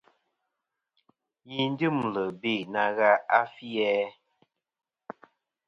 [1.49, 3.91] Yi dyɨmlɨ be na gha a fi-æ?